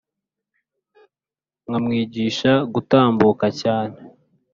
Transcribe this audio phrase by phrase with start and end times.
[1.67, 3.97] nkamwigisha gutambuka cyane